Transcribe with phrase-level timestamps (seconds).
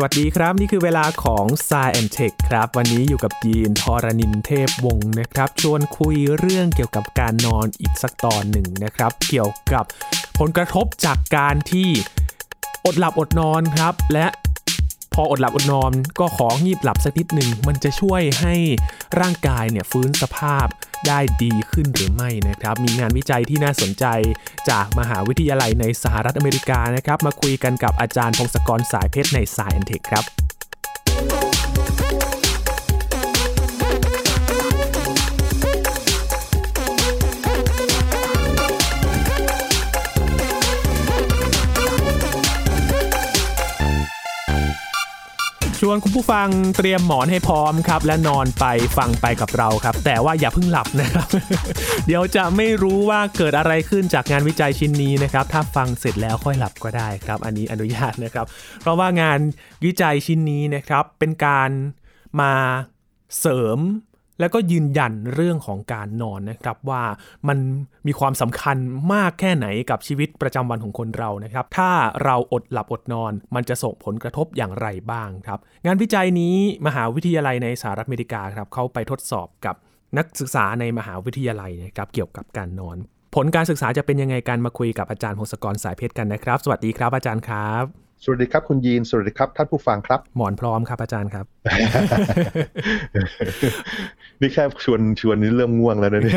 [0.00, 9.84] สวัสดีครับ นี่คือเวลาของ s ายแอนเทคครับ วันนี้อยู่กับยีนทอรานินเทพวงศ์นะครับ ชวนคุยเรื่องเกี่ยวกับการนอนอีกสักตอนหนึ่งนะครับ เกี่ยวกับ
[10.38, 11.88] ผลกระทบจากการที่
[12.84, 14.26] อดหลับอดนอนครับ และ
[15.22, 18.54] ออดหลับอดนอนก็ของีบหลับสักนิดหนึ่งมันจะช่วยให้
[19.20, 20.66] ร่างกายเนี่ยฟื้นสภาพ
[21.06, 24.04] ได้ดีขึ้นหรือไม่นะครับ มีงานวิจัยที่น่าสนใจ
[24.70, 30.47] จากมหาวิทยาลัยในสหรัฐอเมริกานะครับ มาคุยกันกับอาจารย์พงศกรสายเพชรในสายแอนเทคครับ
[45.82, 48.66] ชวนคุณผู้ฟังเตรียมหมอนให้พร้อมครับ และนอนไป
[48.98, 51.28] ฟังไปกับเราครับ แต่ว่าอย่าเพิ่งหลับนะครับ
[52.06, 58.46] เดี๋ยวจะไม่รู้ว่าเกิดอะไรขึ้นจากงานวิจัยชิ้นนี้นะครับ ถ้าฟังเสร็จแล้วค่อยหลับก็ได้ครับ อันนี้อนุญาตนะครับ
[58.80, 59.38] เพราะว่างาน
[59.84, 61.70] วิจัยชิ้นนี้นะครับ เป็นการ
[62.40, 62.52] มา
[63.40, 63.78] เสริม
[64.40, 67.02] แล้วก็ยืนยันเรื่องของการนอนนะครับว่า
[67.48, 67.58] มัน
[68.06, 68.76] มีความสำคัญ
[69.12, 71.90] มากแค่ไหนกับชีวิตประจำวันของคนเรานะครับ ถ้า
[72.24, 79.76] เราอดหลับอดนอน มันจะส่งผลกระทบอย่างไรบ้างครับ งานวิจัยนี้มหาวิทยาลัยในสหรัฐอเมริกาครับเขาไปทดสอบกับ
[80.18, 82.96] นักศึกษาในมหาวิทยาลัยนะครับเกี่ยวกับการนอน
[83.34, 91.46] ผลการศึกษาจะเป็นยังไงกันมาคุยกับอาจารย์พงศกรสายเพชรกันนะครับ สวัสดีครับอาจารย์ครับ สวัสดีครับคุณยีน สวัสดีครับท่านผู้ฟังครับ หมอนพร้อมครับอาจารย์ครับ
[94.40, 96.34] นี่แค่ชวนชวนนี้เริ่มง่วงแล้วนะเนี่ย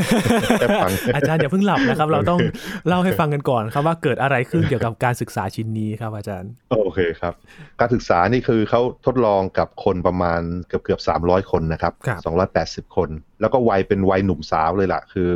[0.60, 2.40] แค่ฟังอาจารย์อย่าเพิ่งหลับนะครับ เราต้อง
[2.88, 7.34] เล่าให้ฟังกันก่อนครับว่าเกิดอะไรขึ้นเกี่ยวกับการศึกษาชิ้นนี้ครับอาจารย์ โอเคครับ
[7.80, 11.94] การศึกษานี่คือเขาทดลองกับคนประมาณเกือบเกือบสามร้อยคนนะครับ
[12.26, 13.10] สองร้อยแปดสิบคน
[13.42, 15.30] แล้วก็วัยเป็นวัยหนุ่มสาวเลยล่ะ คือ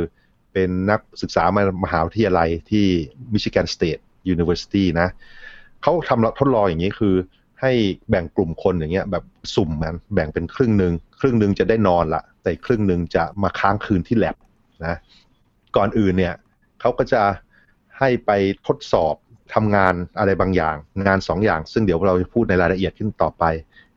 [0.52, 2.84] เป็นนักศึกษามามหาวิทยาลัยที่
[3.32, 5.08] Michigan State University นะ
[5.82, 7.14] เขาทำทดลองอย่างนี้คือ
[7.60, 7.72] ให้
[8.10, 9.24] แบ่งกลุ่มคนอย่างเงี้ยแบบ
[9.54, 14.36] สุ่มมันแบ่งเป็นครึ่งหนึ่งครึ่งหนึ่งจะได้นอนละแต่ครึ่งหนึ่งจะมาค้างคืนที่แล็บ
[14.86, 14.96] นะ
[15.76, 16.34] ก่อนอื่นเนี่ย
[16.80, 17.22] เขาก็จะ
[17.98, 18.30] ให้ไป
[18.66, 19.14] ทดสอบ
[19.54, 23.44] ทำงานอะไรบางอย่าง งานสองอย่าง ซึ่งเดี๋ยวเราจะพูดในรายละเอียดขึ้นต่อไป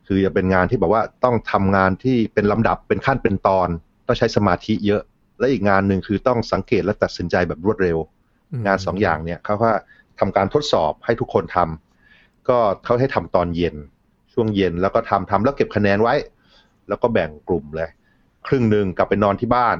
[0.06, 3.68] คือจะเป็นงานที่แบบว่าต้องทำงานที่เป็นลำดับเป็นขั้นเป็นตอน
[4.06, 5.02] ต้องใช้สมาธิเยอะ
[5.38, 7.98] และอีกงานหนึ่งคือต้องสังเกตและตัดสินใจแบบรวดเร็ว
[8.66, 9.70] งานสองอย่างเนี่ยเขาก็
[10.20, 13.76] ทำการทดสอบให้ทุกคนทำก็เขาให้ทำตอนเย็น
[14.32, 16.14] ช่วงเย็นแล้วก็ทำทำแล้วเก็บคะแนนไว้
[16.88, 17.90] แล้วก็แบ่งกลุ่มเลย
[18.46, 19.76] ครึ่งหนึ่งกลับไปนอนที่บ้าน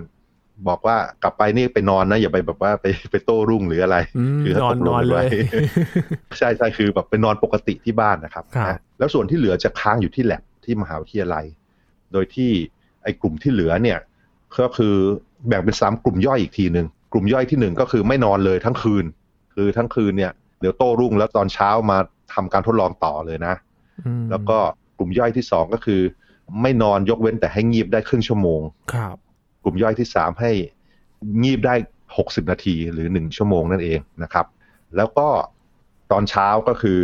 [0.69, 3.97] บอกว่ากลับไปนี่ไปนอนนะ อย่าไปแบบว่าไปไปโต้รุ่งหรืออะไร
[4.43, 5.27] คือนอนนอนเลย
[6.39, 8.45] ใช่ใช่คือแบบไปนอนปกติที่บ้านนะครับ
[8.99, 11.45] แล้วส่วนที่เหลือจะค้างอยู่ที่แลบที่มหาวิทยาลัย
[12.13, 12.51] โดยที่
[13.03, 13.99] ไอ้กลุ่มที่เหลือเนี่ย
[14.61, 14.95] ก็คือ
[15.49, 19.05] แบ่งเป็นสามกลุ่มย่อยอีกทีหนึ่งกลุ่มย่อยที่หนึ่งก็คือไม่นอนเลยทั้งคืน
[19.55, 21.99] คือทั้งคืนเนี่ยเดี๋ยวโต้รุ่งแล้วตอนเช้ามา
[22.35, 23.55] ทำการทดลองต่อเลยนะ
[24.31, 24.59] แล้วก็
[24.99, 26.01] กลุ่มย่อยที่สองก็คือ
[26.63, 28.61] ไม่นอนยกเว้นแต่ให้งีบได้ครึ่งชั่วโมง
[28.95, 29.17] ครับ
[29.65, 30.51] กลุ่มย่อยที่สามให้
[31.43, 31.75] งีบได้
[32.17, 34.47] หกสิบนาทีหรือหนึ่งชั่วโมงนั่นเองนะครับ
[34.97, 35.29] แล้วก็
[36.13, 36.99] ตอนเช้าก็คือ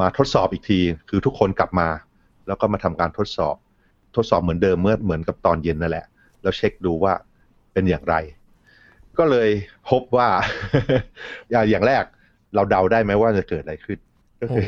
[0.00, 1.88] มาทดสอบอีกที คือทุกคนกลับมา
[2.46, 3.56] แล้วก็มาทำการทดสอบ
[4.16, 6.06] ทดสอบเหมือนเดิมเมื่อเหมือนกับตอนเย็นนั่นแหละ
[6.42, 7.12] แล้วเช็คดูว่า
[7.72, 8.14] เป็นอย่างไร
[9.18, 9.48] ก็เลย
[9.90, 10.28] พบว่า
[11.70, 12.04] อย่างแรก
[12.54, 13.98] เราเดาได้ไหมว่าจะเกิดอะไรขึ้น
[14.50, 14.58] โอ้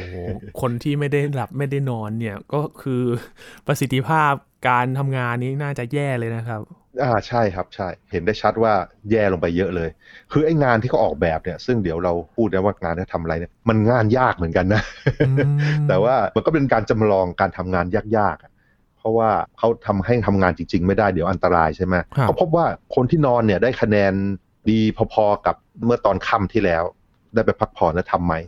[0.61, 3.03] คนที่ไม่ได้หลับไม่ได้นอนเนี่ยก็คือ
[3.67, 4.33] ประสิทธิภาพ
[4.69, 6.61] การทำงานนี้น่าจะแย่เลยนะครับ
[7.03, 8.73] อ่าใช่ครับใช่ เห็นได้ชัดว่า
[9.11, 9.91] แย่ลงไปเยอะเลย
[10.33, 14.83] คือไอ้งานที่เขาออกแบบเนี่ย ซึ่งเดี๋ยวเราพูดนะว่างานที่ทำอะไรเนี่ยมันงานยากเหมือนกันนะ
[15.89, 17.87] แต่ว่ามันก็เป็นการจำลองการทำงาน
[18.19, 18.56] ยากๆ
[19.07, 24.13] ราะว่าเขาทำให้ทำงานจริง ๆ ไม่ได้เดี๋ยวอันตรายใช่ไหมเขาพบว่าคนที่นอนเนี่ยได้คะแนน
[24.71, 24.81] ดี
[25.13, 26.85] พอๆกับเมื่อตอนคราวที่แล้ว
[27.35, 28.41] ได้ไปพักผ่อนและทำใหม่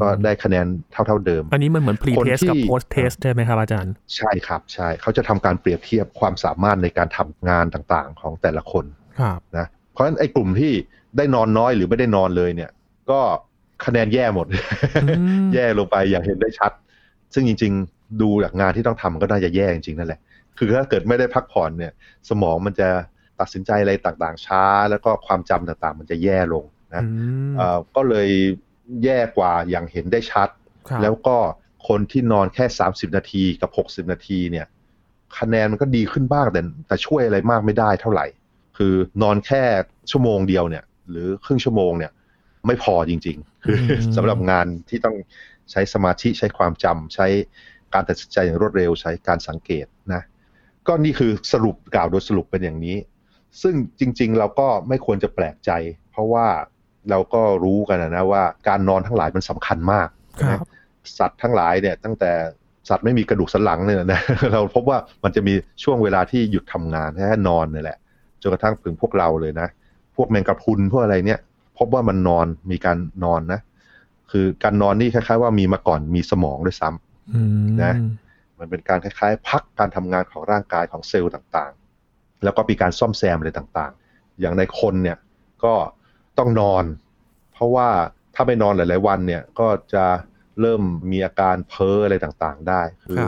[0.00, 8.84] ก็ได้คะแนนเท่าๆเดิม อันนี้มันเหมือน pre-test กับ post-test ใช่ไหมครับอาจารย์ ใช่ครับใช่เขาจะทำการเปรียบเทียบความสามารถในการทำงานต่างๆ ของแต่ละคน
[9.56, 10.72] นะเพราะฉะนั้นไอ้กลุ่มที่
[11.16, 12.70] ได้นอนน้อยหรือไม่ได้นอนเลยเนี่ย
[13.10, 13.20] ก็
[13.84, 14.46] คะแนนแย่หมด
[15.54, 16.72] แย่ลงไปอย่างเห็นได้ชัด
[17.34, 17.72] ซึ่งจริง
[18.20, 20.20] ดูจากงานที่ต้องทำก็น่าจะแย่จริงๆนั่นแหละ
[20.58, 21.92] คือถ้าเกิดไม่ได้พักผ่อนเนี่ย
[22.28, 22.88] สมองมันจะ
[23.40, 26.64] ตัดสินใจอะไรต่างๆ ช้า แล้วก็ความจำต่างๆ มันจะแย่ลง
[26.94, 27.02] นะ
[27.96, 28.28] ก็เลย
[29.04, 30.48] แย่กว่าอย่างเห็นได้ชัด
[31.02, 31.36] แล้วก็
[31.88, 34.66] คนที่นอนแค่ 30 นาทีกับ 60 นาทีเนี่ย
[35.38, 38.26] คะแนนมันก็ดีขึ้นบ้างแต่แต่ช่วยอะไรมากไม่ได้เท่าไหร่
[38.76, 39.62] คือนอนแค่
[40.10, 42.12] ชั่วโมงเดียวเนี่ย หรือครึ่งชั่วโมงเนี่ย
[42.66, 43.78] ไม่พอจริง ๆ คือ
[44.16, 45.16] สำหรับงานที่ต้อง
[45.70, 47.26] ใช้สมาธิใช้ความจำใช้
[47.94, 50.22] การตัดสินใจอย่างรวดเร็วใช้การสังเกตนะ
[50.86, 52.96] ก็นี่คือสรุปกล่าวโดยสรุปเป็นอย่างนี้
[53.62, 55.70] ซึ่งจริง ๆ เราก็ไม่ควรจะแปลกใจ
[56.10, 56.46] เพราะว่า
[57.10, 60.08] เราก็รู้กันนะว่า การนอนทั้งหลายมันสำคัญมาก
[60.50, 60.60] นะ
[61.18, 62.32] สัตว์ทั้งหลายเนี่ยตั้งแต่
[62.88, 64.20] สัตว์ไม่มีกระดูกสันหลังเนี่ยนะ
[64.52, 67.98] เราพบว่ามันจะมีช่วงเวลาที่หยุดทำงานแค่นอนนี่แหละ
[68.42, 69.68] จนกระทั่งถึงพวกเราเลยนะ
[70.16, 71.40] พวกแมงกะพรุนพวกอะไรเนี่ย
[71.78, 73.60] พบว่ามันนอนมีการนอนนะ
[74.30, 77.03] คือการนอนนี่คล้ายๆว่ามีมาก่อนมีสมองด้วยซ้ำ
[77.82, 77.94] นะ
[78.58, 85.18] มันเป็นการคล้ายๆ พักการทำงานของร่างกายของเซลล์ต่างๆ แล้วก็มีการซ่อมแซมอะไรต่างๆ อย่างในคนเนี่ย
[85.64, 85.74] ก็
[86.38, 86.84] ต้องนอน
[87.52, 87.88] เพราะว่า
[88.34, 90.04] ถ้าไม่นอนหลาย ๆ วันเนี่ยก็จะ
[90.60, 93.18] เริ่มมีอาการเพ้ออะไรต่างๆ ได้ คือ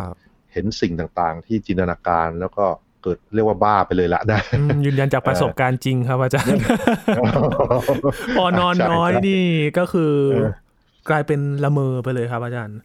[0.52, 2.66] เห็นสิ่งต่างๆ ที่จินตนาการแล้วก็
[3.02, 4.40] เกิดเรียกว่าบ้าไปเลยละนะ
[4.84, 6.58] ยืนยันจากประสบการณ์จริงครับอาจารย์
[8.38, 9.44] พอนอนน้อยนี่
[9.78, 10.12] ก็คือ
[11.08, 12.78] กลายเป็นละเมอไปเลยครับอาจารย์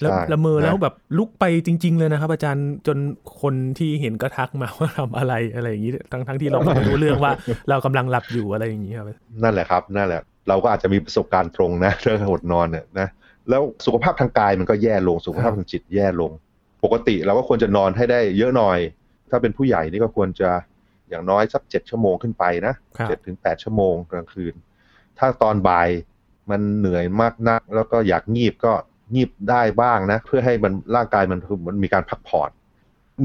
[0.00, 2.98] แล้วละเมอแล้วแบบลุกไปจริง ๆ เลยนะครับ อาจารย์จน
[3.42, 7.32] คนที่เห็นก็ทักมาว่าทำอะไรอะไรอย่างนี้ทั้งทั้งที่เราไม่รู้เรื่องว่า
[7.70, 9.06] เรากำลังหลับอยู่อะไรอย่างนี้ครับ
[9.42, 13.08] นั่นแหละครับนั่นแหละ เราก็อาจจะมีประสบการณ์ตรงนะเรื่องอดนอนเนี่ยนะ
[13.48, 16.30] แล้วสุขภาพทางกายมันก็แย่ลงสุขภาพทางจิตแย่ลง
[16.84, 18.78] ปกติเราก็ควรจะนอนให้ได้เยอะหน่อย
[19.30, 20.50] ถ้าเป็นผู้ใหญ่นี่ก็ควรจะ
[21.08, 22.74] อย่างน้อยสักเจ็ดชั่วโมงขึ้นไปนะ
[23.08, 24.54] เจ็ดถึงแปดชั่วโมงกลางคืน
[25.18, 25.88] ถ้าตอนบ่าย
[26.50, 28.72] มันเหนื่อยมากนัก แล้วก็อยากงีบก็
[29.14, 31.38] งีบได้บ้างนะ เพื่อให้มันร่างกายมัน
[31.68, 32.50] มันมีการพักผ่อน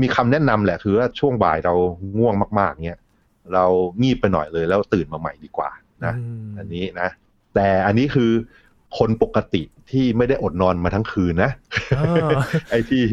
[0.02, 1.74] มีคำแนะนำแหละคือว่าช่วงบ่ายเรา
[2.18, 3.00] ง่วงมาก ๆเนี้ย
[3.54, 3.66] เรา
[4.02, 5.70] งีบไปหน่อยเลยแล้วตื่นมาใหม่ดีกว่า
[6.06, 6.14] นะ
[6.58, 7.10] อันนี้นะ
[7.56, 8.32] แต่อันนี้คือ
[8.98, 11.52] คนปกติที่ไม่ได้อดนอนมาทั้งคืนนะ
[12.70, 13.04] ไอ้ที่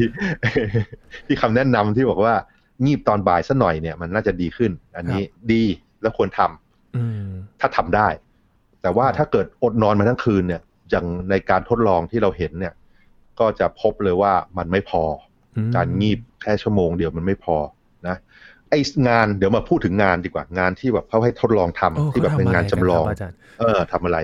[1.25, 2.33] ที่คำแนะนำที่บอกว่า
[2.85, 5.21] งีบตอนบ่ายสัหน่อยเนี่ยมันน่าจะดีขึ้น อันนี้
[5.51, 5.63] ดี
[6.01, 8.07] แล้วควรทำถ้าทำได้
[8.81, 12.73] แต่ว่าถ้าเกิดอดนอนมาทั้งคืนเนี่ย อย่างในการทดลองที่เราเห็นเนี่ย
[13.39, 15.03] ก็จะพบเลยว่ามันไม่พอ
[15.75, 17.57] การงีบแค่ชั่วโมงเดียวมันไม่พอ
[18.07, 18.15] นะ
[18.69, 18.73] ไอ
[19.07, 23.05] งานเดี๋ยวมาพูดถึงงานดีกว่างานที่แบบเขาให้ทดลองทำที่แบบเป็นงานจำลอง
[23.59, 24.17] เออทำอะไร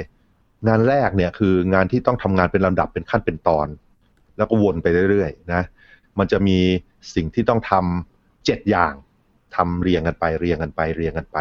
[0.67, 3.67] งานแรกเนี่ยคืองานที่ต้องทำงานเป็นลำดับเป็นขั้นเป็นตอน
[4.37, 5.61] แล้วก็วนไปเรื่อยๆนะ
[6.19, 6.57] มันจะมี
[7.15, 8.93] สิ่งที่ต้องทำเจ็ดอย่าง
[9.55, 11.37] ทำเรียงกันไปเรียงกันไปเรียงกันไป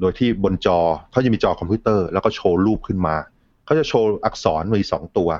[0.00, 0.78] โดยที่บนจอ
[1.10, 3.16] เขาจะมีจอคอมพิวเตอร์แล้วก็โชว์รูปขึ้นมา
[3.70, 5.30] เขาจะโชว์อักษรมีสองตัว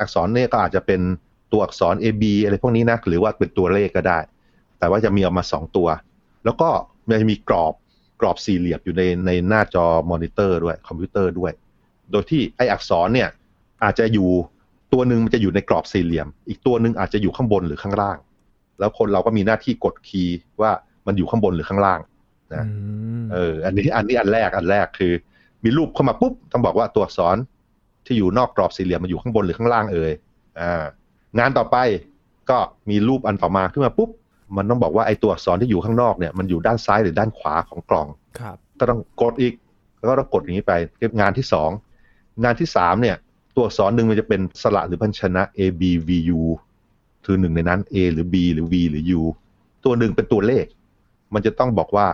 [0.00, 1.00] อักษรเนี่ยก็อาจจะเป็น
[1.52, 4.18] ตัวอักษร A B อะไรพวกนี้นะหรือว่าเป็นตัวเลขก็ได้
[4.78, 5.88] แต่ว่าจะมีออกมาสองตัว
[6.44, 6.68] แล้วก็
[7.06, 7.74] มันจะมีกรอบ
[8.20, 11.52] กรอบสี่เหลี่ยมอยู่ในในหน้าจอมอนิเตอร์ด้วยคอมพิวเตอร์ด้วย
[12.10, 13.28] โดยที่ไอ้อักษรเนี่ย
[13.84, 14.28] อาจจะอยู่
[14.92, 18.18] ตัวหนึ่งมันจะอยู่ในกรอบสี่เหลี่ยม อีกตัวหนึ่งอาจจะอยู่ข้างบนหรือข้างล่าง
[18.78, 20.70] แล้วคนเราก็มีหน้าที่กด key ว่า
[21.06, 22.00] มันอยู่ข้างบนหรือข้างล่าง
[22.54, 22.64] นะ
[23.32, 25.12] เอออันนี้อันนี้อันแรกอันแรกคือ
[25.64, 27.36] มีรูปเข้ามาปุ๊บต้องบอกว่าตัวอักษร
[28.10, 30.12] ที่อยู่นอกกรอบสี่เหลี่ยมมันอยู่ข้างบนหรือข้างล่างเอ่ย
[30.60, 30.84] อ่า
[31.38, 31.76] งานต่อไป
[32.50, 32.58] ก็
[32.90, 34.10] มีรูปอันต่อมาขึ้นมาปุ๊บ
[34.56, 38.08] มันต้องบอกว่าไอ้ตัวอักษรที่อยู่ข้างนอกเนี่ยมันอยู่ด้านซ้ายหรือด้านขวาของกล่อง
[38.38, 39.54] ครับก็ต้องกดอีก
[39.98, 40.72] แล้วก็ต้องกดอย่างนี้ไป
[41.20, 41.70] งานที่สอง
[42.42, 43.16] งานที่สามเนี่ย
[43.54, 46.40] ตัวอักษรหนึ่งมันจะเป็นสระหรือพันชนะ A B V U
[47.24, 49.22] คือหนึ่งในนั้น A หรือ B หรือ V หรือ U
[49.84, 50.66] ตัวหนึ่งเป็นตัวเลข
[51.34, 52.06] มันจะต้องบอกว่า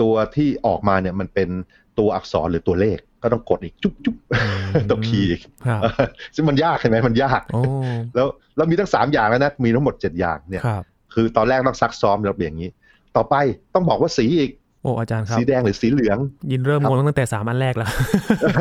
[0.00, 1.48] ตัวที่ออกมาเนี่ยมันเป็น
[1.98, 4.16] ตัวอักษรหรือตัวเลข ก็ต้องกดอีกจุ๊บจุ๊บ
[4.90, 5.30] ตัวคีย์
[6.34, 7.40] ซึ่งมันยากใช่ไหมมันยาก
[8.14, 8.26] แล้ว
[8.56, 10.62] แล้วมีทั้งสามอย่างแล้วนะมีทั้งหมดเจ็ดอย่างเนี่ย
[11.14, 12.70] คือตอนแรกต้องซักซ้อมแล้วอย่างนี้
[13.16, 13.34] ต่อไป
[13.74, 14.50] ต้องบอกว่าสีอีก
[14.82, 16.18] โอ้อาจารย์ครับสีแดงหรือสีเหลือง
[16.50, 17.90] ยินเริ่มงงตั้งแต่สามอันแรกแล้ว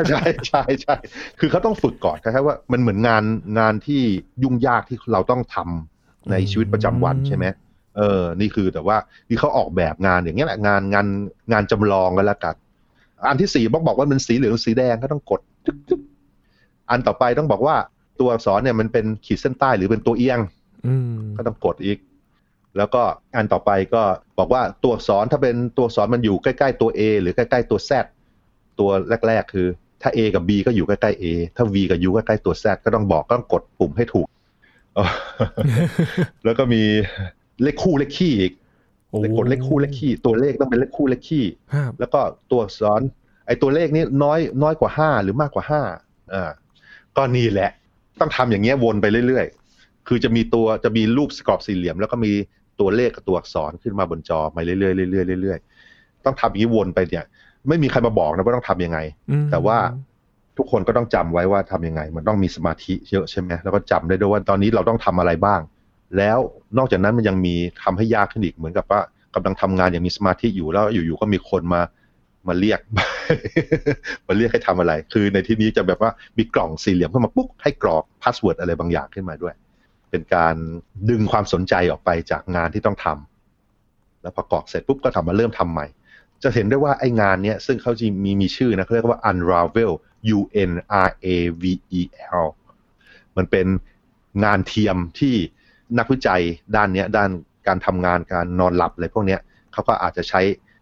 [0.10, 0.96] ใช่ใช่ใช่
[1.40, 3.24] คือเขาต้องฝึกก่อนครับว่ามันเหมือนงาน
[3.60, 4.02] งานที่
[4.44, 7.46] ยุ่งยากที่เราต้องทำในชีวิตประจำวันใช่ไหม
[7.98, 8.98] เออ นี่คือแต่ว่า
[9.28, 11.08] ที่เขาออกแบบงานอย่างเงี้ยแหละงานงาน
[11.52, 12.56] งานจำลองกันแล้วกัน
[13.26, 15.42] อันที่สี่บอกบอกว่ามันสีเหลืองสีแดงก็ต้องกด
[16.90, 17.76] อันต่อไปต้องบอกว่า
[18.20, 20.40] ตัวอักษรเนี่ยมันเป็นขีดเส้นใต้หรือเป็นตัวเอียง
[21.38, 21.98] ก็ต้องกดอีก
[22.78, 23.02] แล้วก็
[23.36, 24.04] อันต่อไปก็
[24.38, 27.92] บอกว่าตัวอักษรถ้าเป็นตัวอักษรมันอยู่ใกล้ๆตัว A หรือใกล้ๆตัว Z
[28.80, 28.90] ตัว
[29.28, 29.68] แรก ๆ คือ
[30.02, 34.28] ถ้า A กับ B ก็อยู่ใกล้ๆ A ถ้า V กับ U ใกล้ๆตัว Z ก็ต้องบอกก็ต้องกดปุ่มให้ถูก
[36.46, 36.82] แล้วก็มี
[37.62, 38.54] เลขคู่เลขคี่อีก
[39.38, 41.46] กดเลขคู่เลขคี่ ตัวเลขต้องเป็นเลขคู่เลขคี่
[42.00, 42.20] แล้วก็
[42.52, 43.02] ตัวอักษร
[43.48, 45.82] ไอ้ตัวเลขนี้น้อยน้อยกว่าห้าหรือมากกว่าห้า
[46.34, 46.52] อ่า
[47.18, 47.72] ก็นี่แหละ
[48.20, 52.32] ต้องทำอย่างเงี้ยวนไปเรื่อยๆ คือจะมีตัวจะมีรูปสกรอบสี่เหลี่ยม แล้วก็มี
[52.80, 57.26] ตัวเลขกับตัวอักษรขึ้นมาบนจอไปเรื่อยๆเรื่อยๆเรื่อยๆต้องทำอย่างนี้วนไปเนี่ย
[57.68, 59.00] ไม่มีใครมาบอกนะว่าต้องทํำยังไง
[59.52, 59.78] แต่ว่า
[60.58, 65.62] ทุกคนก็ต้องจำไว้ว่าทํำยังไง มันต้องมีสมาธิเยอะใช่ไหมแล้วก็จำได้ด้วยว่าตอนนี้เราต้องทำอะไรบ้าง
[66.18, 66.38] แล้ว
[66.78, 69.02] นอกจากนั้นมันยังมีทำให้ยากขึ้นอีกเหมือนกับว่า
[69.36, 71.82] กำลังทำงานอย่างมีสมาธิอยู่แล้วอยู่ๆก็มีคนมา
[72.48, 72.80] มาเรียก
[74.28, 79.54] มาเรียกให้ทำอะไร คือในที่นี้จะแบบว่ามีกล่องสี่เหลี่ยมเข้ามาปุ๊บให้กรอก password อะไรบางอย่างขึ้นมาด้วย
[80.12, 80.56] เป็นการ
[81.10, 85.88] ดึงความสนใจออกไปจากงานที่ต้องทำแล้วพอกรอกเสร็จปุ๊บก็ทำมาเริ่มทำใหม่
[86.44, 89.92] จะเห็นได้ว่าไอ้งานเนี้ยซึ่งเขาจะมีมีชื่อนะเขาเรียกว่า unravel
[90.38, 90.72] u n
[91.08, 91.64] r a v
[92.00, 92.02] e
[92.46, 92.48] l
[93.38, 93.68] มันเป็น
[94.44, 95.36] งานเทียมที่
[96.00, 96.42] นักวิจัย
[96.76, 97.30] ด้านนี้ด้าน
[97.68, 99.38] การทำงานการนอนหลับอะไรพวกนี้
[99.74, 100.42] เขาก็อาจจะใช้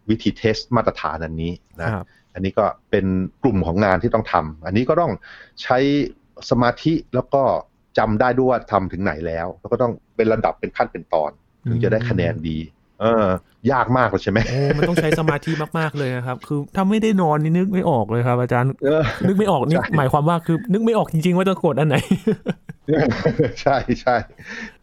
[0.09, 1.89] วิธีเทสมาตรฐานอันนี้นะ
[2.33, 3.05] อันนี้ก็เป็น
[3.43, 5.11] กลุ่มของงานที่ต้องทำอันนี้ก็ต้อง
[5.63, 5.77] ใช้
[6.49, 7.43] สมาธิแล้วก็
[7.97, 11.31] จำได้ด้วยว่าทำถึงไหนแล้ว แล้วก็ต้องเป็นระดับเป็นขั้นเป็นตอน
[11.69, 12.57] ถึงจะได้คะแนนดี
[13.01, 13.05] เอ
[13.69, 18.71] อ ยากมากเลยใช่ไหมโอ้มันต้องใช้สมาธิมากๆเลยครับ คือถ้าไม่ได้นอนนี่นึกไม่ออกเลยครับ อาจารย์
[19.27, 21.95] นึกไม่ออกนี่หมายความว่าคือนึกไม่ออกจริงๆว่าจะกดอันไหน
[23.61, 24.15] ใช่ใช่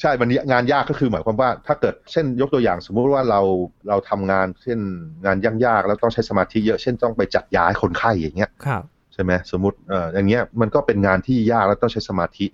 [0.01, 3.41] ใช่มันงานยากก็คือหมายความว่า ถ้าเกิดเช่นยกตัวอย่างสมมุติว่าเรา
[3.89, 4.79] เราทำงานเช่น
[5.25, 8.83] งานยากๆแล้วต้องใช้สมาธิเยอะเช่นต้องไปจัดยาให้คนไข้อย่างเงี้ยครับ
[9.15, 12.47] ใช่ไหมสมมติเอ่ออย่างเงี้ยมันก็เป็นงานที่ยากแล้วต้องใช้สมาธิ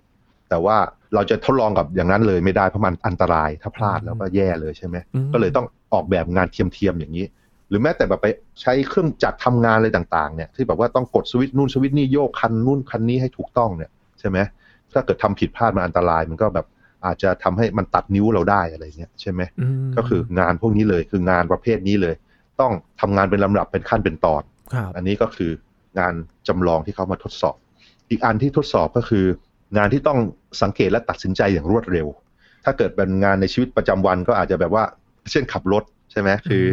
[0.49, 0.77] แต่ว่า
[1.15, 4.95] เราจะทดลองกับอย่างนั้นเลยไม่ได้เพราะมันอันตรายถ้าพลาดแล้วก็แย่เลยใช่ไหม
[5.33, 7.25] ก็เลยต้องออกแบบงานเทียมๆอย่างนี้
[7.69, 8.27] หรือแม้แต่แบบไป
[8.61, 14.37] ใช้เครื่องจักรทำงานอะไรต่างๆเนี่ยที่แบบว่าต้องกดสวิตช์นู่นสวิตช์นี่โยกคันนู่นคันนี้ให้ถูกต้องเนี่ยใช่ไหม
[14.93, 16.65] ถ้าเกิดทำผิดพลาดมันอันตรายมันก็แบบ
[17.05, 19.41] อาจจะทำให้มันตัดนิ้วเราได้อะไรเงี้ยใช่ไหม
[19.95, 22.15] ก็คืองานพวกนี้เลยคืองานประเภทนี้เลย
[22.59, 24.41] ต้องทำงานเป็นลำดับเป็นขั้นเป็นตอน
[24.95, 25.51] อันนี้ก็คือ
[25.99, 26.13] งาน
[26.47, 27.57] จำลองที่เขามาทดสอบ
[28.09, 29.25] อีกอันที่ทดสอบก็คือ
[29.77, 30.19] งานที่ต้อง
[30.61, 32.07] สังเกตและตัดสินใจอย่างรวดเร็ว
[32.65, 34.83] ถ้าเกิดเป็นงานในชีวิตประจำวันก็อาจจะแบบว่า
[35.31, 36.63] เช่นขับรถใช่ไหมคือ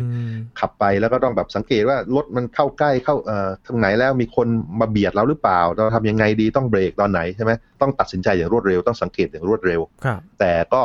[0.60, 4.48] ขับไปแล้วก็ต้องแบบสังเกตว่ารถมันเข้าใกล้เข้าเอ่อทางไหนแล้วมีคน
[4.80, 9.80] มาเบียดเราหรือเปล่าเราทำยังไงดีต้องเบรกตอนไหนใช่ไหมต้องตัดสินใจอย่างรวดเร็วต้องสังเกตอย่างรวดเร็ว
[10.40, 10.82] แต่ก็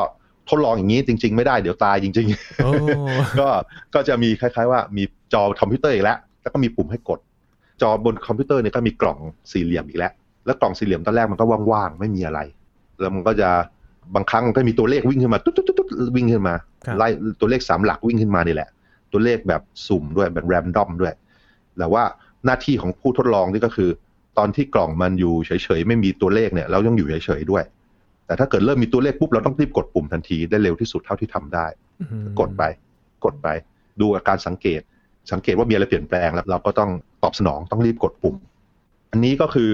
[0.50, 2.28] ทดลองอย่างนี้จริง ๆ ไม่ได้เดี๋ยวตายจริง
[2.84, 3.50] ๆ ก็
[3.96, 5.04] ก็จะมีคล้าย ๆ ว่ามี
[5.34, 7.20] จอคอมพิวเตอร์อีกแล้วแล้วก็มีปุ่มให้กด
[7.82, 9.18] จอบนคอมพิวเตอร์เนี่ยก็มีกล่อง
[9.52, 10.14] สี่เหลี่ยมอีกแล้ว
[10.46, 12.40] แล้วกล่องสี่เหลี่ยมตอนแรกมันก็ว่างๆไม่มีอะไร
[13.00, 13.50] แล้วมันก็จะ
[14.16, 15.52] บางครั้งก็มีตัวเลขวิ่งขึ้นมาตุ๊
[15.86, 16.56] ดๆวิ่งขึ้นมา
[16.98, 17.08] ไล่
[17.40, 18.70] ตัวเลขสามหลักวิ่งขึ้นมานี่แหละ
[19.12, 21.14] ตัวเลขแบบสุ่มด้วยแบบแรมดอมด้วย
[21.78, 22.04] แต่ว่า
[22.46, 23.90] หน้าที่ของผู้ทดลองนี่ก็คือ
[24.38, 27.64] ตอนที่กล่องมันอยู่เฉยๆไม่มีตัวเลขเนี่ยเราต้องอยู่เฉยๆด้วย
[28.26, 31.66] แต่ถ้าเกิดเริ่มมีตัวเลขปุ๊บเราต้องรีบกดปุ่มทันทีได้เร็วที่สุดเท่าที่ทำได้
[32.40, 32.64] กดไป
[33.26, 33.48] กดไป
[34.02, 34.82] ดูอาการสังเกต
[35.32, 36.90] สังเกตว่ามีอะไรเปลี่ยนแปลงแล้วเราก็ต้อง
[37.24, 38.36] ตอบสนองต้องรีบกดปุ่ม
[39.12, 39.72] อันนี้ก็คือ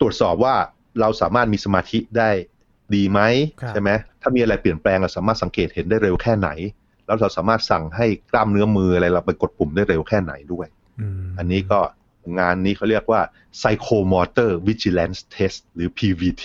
[0.00, 0.54] ตรวจสอบว่า
[1.00, 2.30] เราสามารถมีสมาธิได้
[2.94, 3.20] ดีไหม
[3.70, 3.90] ใช่ไหม
[4.22, 6.48] ถ้ามีอะไรเปลี่ยนแปลงเราสามารถสังเกตเห็นได้เร็วแค่ไหน
[7.06, 10.66] แล้วเราสามารถสั่งให้กล้ามเนื้อมืออะไรเราไปกดปุ่มได้เร็วแค่ไหนด้วย
[11.38, 11.80] อันนี้ก็
[12.38, 13.20] งานนี้เขาเรียกว่า
[13.60, 16.44] psychomotor vigilance test หรือ PVT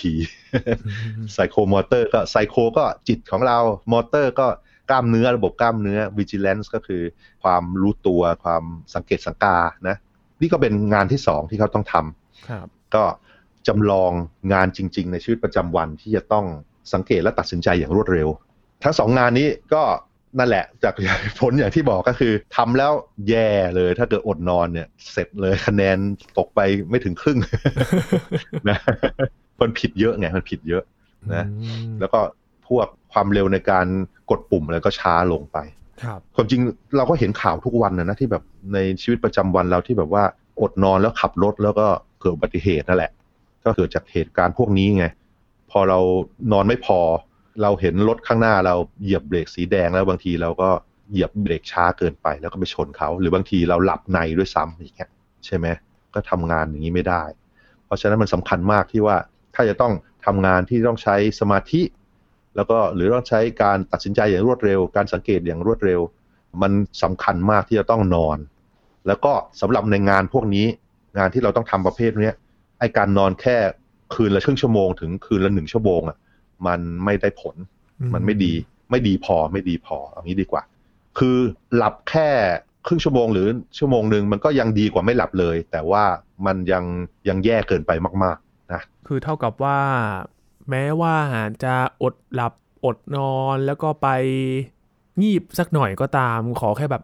[1.32, 3.58] psychomotor ก็ psycho ก็จิตของเรา
[3.92, 4.46] motor ก็
[4.90, 7.02] กล้ามเนื้อระบบกล้ามเนื้อ vigilance ก็คือ
[7.42, 8.62] ความรู้ตัวความ
[8.94, 9.58] สังเกตสังกา
[9.88, 9.96] นะ
[10.40, 13.04] นี่ก็เป็นงานที่สองที่เขาต้องทำก็
[13.68, 14.12] จำลอง
[14.52, 16.46] งานจริง ๆ ในชีวิตประจำวันที่จะต้อง
[16.92, 18.28] สังเกตและตัดสินใจอย่างรวดเร็ว
[18.84, 19.82] ทั้งสองงานนี้ก็
[20.38, 20.94] นั่นแหละ จาก
[21.40, 22.92] ผลอย่างที่บอกก็คือทำแล้ว
[23.28, 25.98] แย่เลย ถ้าเกิดอดนอนเนี่ย เสร็จเลยคะแนน
[26.38, 27.38] ตกไปไม่ถึงครึ่ง
[28.68, 28.78] นะ
[29.60, 30.82] มันผิดเยอะไงมันผิดเยอะ
[31.34, 31.44] นะ
[32.00, 32.20] แล้วก็
[32.68, 33.86] พวกความเร็วในการ
[34.30, 35.58] กดปุ่มอะไรก็ช้าลงไป
[36.02, 36.60] ครับความจริง
[36.96, 38.42] เราก็เห็นข่าวทุกวันนะนะที่แบบ
[38.74, 40.24] ในชีวิตประจำวันเราที่แบบว่า
[40.60, 41.86] อดนอนแล้วขับรถแล้วก็
[42.20, 43.10] เกิดอุบัติเหตุนั่นแหละ
[43.64, 45.06] ก็เกิดจากเหตุการณ์พวกนี้ไง
[45.70, 45.98] พอเรา
[46.52, 47.00] นอนไม่พอ
[47.62, 50.70] เราเห็นรถข้างหน้าเราเหยียบเบรกสีแดงแล้วบางทีเราก็
[51.10, 55.10] เหยียบเบรกช้าเกินไป แล้วก็ไปชนเขา หรือบางทีเราหลับในด้วยซ้ำอย่างเงี้ย
[55.46, 55.66] ใช่ไหม
[56.14, 57.22] ก็ทำงานอย่างนี้ไม่ได้
[57.84, 59.16] เพราะฉะนั้นมันสำคัญมากที่ว่า
[59.54, 59.92] ถ้าจะต้อง
[60.26, 61.82] ทำงานที่ต้องใช้สมาธิ
[62.56, 66.00] แล้วก็หรือต้องใช้การตัดสินใจอย่างรวดเร็ว การสังเกตอย่างรวดเร็ว
[66.62, 68.38] มันสำคัญมากที่จะต้องนอน
[69.06, 70.66] แล้วก็สำหรับในงานพวกนี้
[71.18, 72.32] งานที่เราต้องทำประเภทนี้
[72.84, 73.56] ไอการนอนแค่
[74.14, 76.16] คืนละครึ่งชั่วโมง ถึงคืนละหนึ่งชั่วโมงอะ
[76.66, 77.56] มันไม่ได้ผล
[78.14, 78.52] มันไม่ดี
[78.90, 80.62] ไม่ดีพอไม่ดีพอเอางี้ดีกว่า
[81.18, 81.36] คือ
[81.76, 82.28] หลับแค่
[82.86, 83.46] ครึ่งชั่วโมงหรือ
[83.78, 86.04] ชั่วโมงหนึ่งมันก็ยังดีกว่าไม่หลับเลย แต่ว่า
[86.46, 86.84] มันยัง
[87.28, 87.90] ยังแย่เกินไป
[88.22, 89.78] มากๆนะคือเท่ากับว่า
[90.70, 91.14] แม้ว่า
[91.64, 92.52] จะอดหลับ
[92.84, 94.08] อดนอนแล้วก็ไป
[95.22, 97.02] งีบสักหน่อยก็ตาม ขอแค่แบบ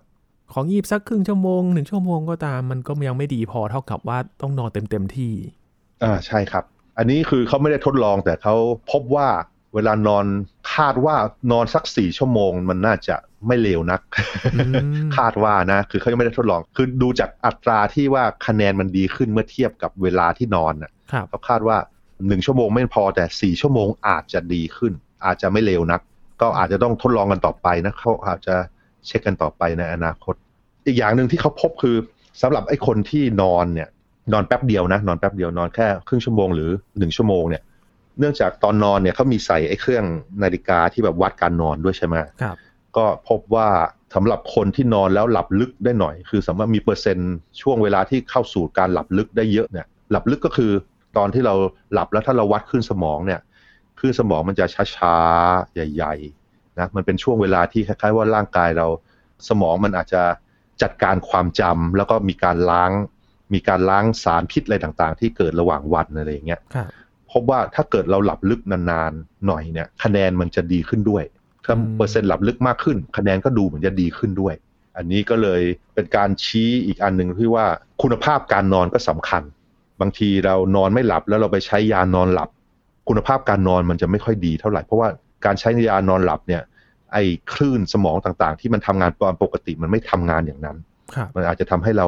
[0.53, 5.33] ของงีบสักครึ่งชั่วโมงหนึ่งชั่วโมงก็ตาม มันก็ยังไม่ดีพอเท่ากับว่าต้องนอนเต็มเต็มที่
[6.03, 6.65] อ่าใช่ครับ
[6.99, 8.55] อันนี้คือเขาไม่ได้ทดลองแต่เขา
[8.91, 9.29] พบว่า
[9.75, 10.27] เวลานอน
[10.75, 11.17] คาดว่า
[11.53, 13.17] นอนสักสี่ชั่วโมง มันน่าจะ
[13.47, 14.01] ไม่เลวนัก
[15.17, 20.91] คาดว่านะ คือเขายังไม่ได้ทดลอง คือดูจากอัตราที่ว่าคะแนนมันดีขึ้นเมื่อเทียบกับเวลาที่นอนน่ะ
[21.29, 21.77] เขาคาดว่า
[22.27, 24.93] หนึ่งชั่วโมงไม่พอแต่สี่ชั่วโมงอาจจะดีขึ้น
[25.25, 26.01] อาจจะไม่เลวนัก
[26.41, 28.55] ก็อาจจะต้องทดลองกันต่อไปนะเขาอาจจะ
[29.07, 30.35] เช็คกันต่อไปในอนาคต
[30.87, 31.97] อีกอย่างหนึ่งที่เขาพบคือ
[32.43, 33.89] สำหรับไอ้คนที่นอนเนี่ย
[34.33, 37.63] นอนแป๊บเดียวนะ นอนแป๊บเดียวนอนแค่ครึ่งชั่วโมงหรือหนึ่งชั่วโมงเนี่ย
[38.19, 40.05] เนื่องจากตอนนอนเนี่ยเขามีใส่ไอ้เครื่อง
[40.43, 42.57] นาฬิกาที่แบบวัดการนอนด้วยใช่ไหมครับ
[42.97, 43.69] ก็พบว่า
[44.15, 50.73] สำหรับคนที่นอนแล้วหลับลึกได้หน่อย คือสามารถมีเปอร์เซ็นต์ช่วงเวลาที่เข้าสู่การหลับลึกได้เยอะเนี่ย หลับลึกก็คือ
[51.17, 51.55] ตอนที่เรา
[51.93, 53.41] หลับแล้วถ้าเราวัดขึ้นสมองเนี่ย
[53.99, 58.87] คลื่นสมองมันจะช้าๆ ใหญ่ๆนะมันเป็นช่วงเวลาที่คล้ายๆว่าร่างกายเรา
[59.49, 60.23] สมองมันอาจจะ
[60.83, 62.91] จัดการความจำแล้วก็มีการล้าง
[63.53, 66.61] มีการล้างสารพิษอะไรต่างๆ ที่เกิดระหว่างวันอะไรอย่างเงี้ย
[67.33, 71.25] พบว่าถ้าเกิดเราหลับลึกนานๆหน่อยเนี่ย คะแนนมันจะดีขึ้นด้วย
[71.65, 74.55] ถ้าเปอร์เซ็นต์หลับลึกมากขึ้น คะแนนก็ดูเหมือนจะดีขึ้นด้วย
[74.97, 75.63] อันนี้ก็เลย
[75.95, 77.67] เป็นการชี้อีกอันหนึ่งที่ว่า
[78.03, 79.43] คุณภาพการนอนก็สำคัญ
[80.01, 82.49] บางทีเรานอนไม่หลับแล้วเราไปใช้ยานอนหลับ
[83.09, 85.09] คุณภาพการนอนมันจะไม่ค่อยดีเท่าไหร่เพราะว่า
[85.45, 86.63] การใช้ยานอนหลับเนี่ย
[87.13, 90.77] ไอ้คลื่นสมองต่างๆ ที่มันทำงานตามปกติมันไม่ทำงานอย่างนั้น
[91.35, 92.07] มันอาจจะทำให้เรา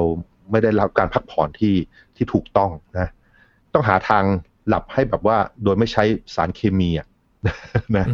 [0.51, 1.75] ไม่ได้รับการพักผ่อนที่
[2.17, 3.09] ที่ถูกต้องนะ
[3.73, 4.25] ต้องหาทาง
[4.69, 7.07] หลับให้แบบว่าโดยไม่ใช้สารเคมีอะ
[7.97, 8.07] นะ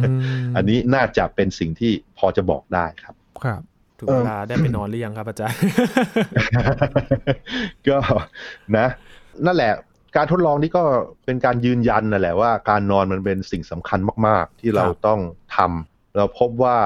[0.55, 3.61] อันนี้น่าจะเป็นสิ่งที่พอจะบอกได้ครับ ครับ
[3.99, 5.57] ถึงเวลาได้ไปนอนหรือยังครับอาจารย์
[7.87, 7.97] ก็
[8.77, 8.87] นะ
[9.45, 9.73] นั่นแหละ
[10.15, 10.83] การทดลองนี้ก็
[11.25, 15.19] เป็นการยืนยันนั่นแหละว่าการนอนมันเป็นสิ่งสำคัญมาก ๆ ที่เราต้อง
[15.55, 16.77] ทำเราพบว่า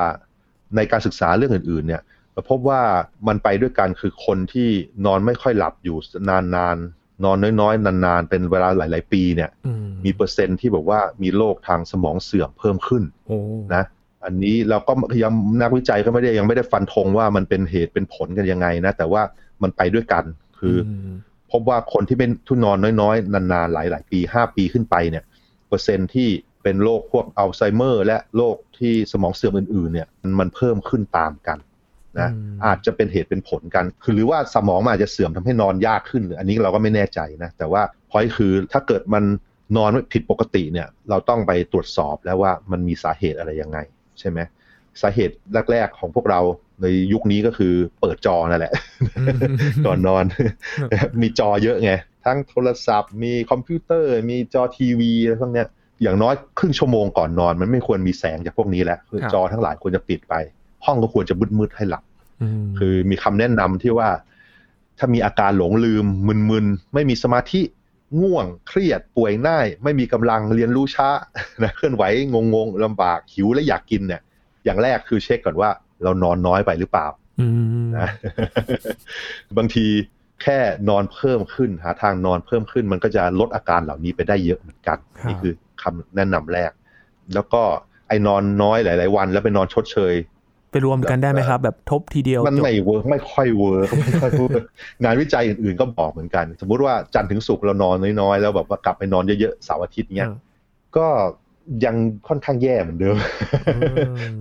[0.76, 2.82] ในการศึกษาเรื่องอื่น ๆ เนี่ยเรา พบว่า
[3.28, 4.70] มันไปด้วยกันคือคนที่
[5.06, 5.98] นอนไม่ค่อยหลับอยู่
[6.30, 6.40] นา
[6.76, 9.50] นๆนอนน้อยๆ นานๆ เป็นเวลาหลาย ๆ ปีเนี่ย
[10.06, 13.04] มีเปอร์เซ็นต์ที่บอกว่ามีโรคทางสมองเสื่อมเพิ่มขึ้น
[13.76, 13.84] นะ
[14.26, 14.92] อันนี้เราก็
[15.24, 19.22] ยังนักวิจัยก็ไม่ได้ยังไม่ได้ฟันธงว่ามันเป็นเหตุเป็นผลกันยังไงนะ แต่ว่า
[19.64, 20.24] มันไปด้วยกัน
[20.60, 20.78] คือ
[21.52, 25.24] พบว่าคนที่เป็นทุนนอนน้อยๆ นานๆ หลาย ๆ ปีห้าปีขึ้นไปเนี่ย
[25.68, 26.30] เปอร์เซ็นต์ที่
[26.64, 30.08] เป็นโรคพวกอัลไซเมอร์ และโรคที่สมองเสื่อมอื่นๆเนี่ย
[30.40, 31.58] มันเพิ่มขึ้นตามกัน
[32.20, 32.30] นะ
[32.66, 39.24] อาจจะเป็นเหตุเป็นผลกันคือหรือว่าสมองมันอาจจะเสื่อมทำให้นอนยากขึ้น อันนี้เราก็ไม่แน่ใจนะ แต่ว่าพอยคือถ้าเกิดมัน
[39.78, 43.78] นอนผิดปกติเนี่ย เราต้องไปตรวจสอบแล้วว่ามันมีสาเหตุอะไรยังไง
[44.20, 44.40] ใช่ไหม
[45.02, 45.36] สาเหตุ
[45.72, 46.42] แรก ๆ ของพวกเรา
[46.82, 48.74] ในยุคนี้ก็คือเปิดจอนั่นแหละ
[49.86, 50.24] ก่อนนอน
[51.22, 51.92] มีจอเยอะไง
[52.26, 55.68] ทั้งโทรศัพท์ มีคอมพิวเตอร์ มีจอทีวีอะไรพวกเนี้ย
[56.02, 60.34] อย่างน้อยครึ่งชั่วโมงก่อนนอน มันไม่ควรมีแสงจากพวกนี้แล้วคือจอทั้งหลายควรจะปิดไป
[60.86, 62.04] ห้องก็ควรจะมืดๆให้หลับ
[62.80, 64.10] คือมีคำแนะนำที่ว่า
[64.98, 66.06] ถ้ามีอาการหลงลืม
[66.50, 67.62] มึนๆไม่มีสมาธิ
[68.22, 71.10] ง่วงเครียดป่วยง่าย ไม่มีกำลังเรียนรู้ช้า
[71.64, 74.22] นะเคลื่อนไหวงงๆลำบากหิวและอยากกินเนี่ย
[74.66, 75.70] อย่างแรกคือเช็คก่อนว่า
[76.04, 77.08] เรานอนน้อยไปหรือเปล่า
[77.98, 78.10] นะ
[79.58, 79.86] บางที
[80.42, 86.72] แค่นอนเพิ่มขึ้น หาทางนอนเพิ่มขึ้น มันก็จะลดอาการเหล่านี้ไปได้เยอะเหมือนกัน นี่คือคำแนะนำแรก
[87.34, 87.62] แล้วก็
[88.08, 90.14] ไอ้นอนน้อยหลาย ๆ วัน แล้วไปนอนชดเชย
[90.74, 94.64] ไปรวมกันได้ไหมครับ แบบทบทีเดียว มันไม่ work ไม่ค่อย work ไม่ค่อย work
[95.04, 100.30] งานวิจัยอื่นๆก็บอกเหมือนกัน สมมุติว่าจันทร์ถึงศุกร์เรานอนน้อยๆ แล้วแบบว่ากลับไปนอนเยอะๆเสาร์อาทิตย์เนี้ย
[100.98, 101.08] ก็
[101.86, 101.96] ยัง
[102.28, 103.16] ค่อนข้างแย่เหมือนเดิม